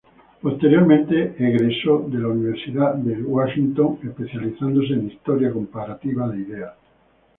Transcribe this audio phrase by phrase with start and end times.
[0.41, 6.73] Posteriormente, egresó de la Universidad de Washington especializándose en Historia Comparativa de Ideas.